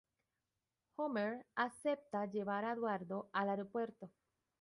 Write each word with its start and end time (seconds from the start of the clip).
Homer 0.97 1.45
acepta 1.57 2.25
llevar 2.25 2.65
a 2.65 2.71
Eduardo 2.71 3.29
al 3.33 3.49
aeropuerto. 3.49 4.09